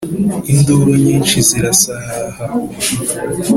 Induru 0.53 0.91
nyinshi 1.03 1.37
zirasahaha! 1.47 2.43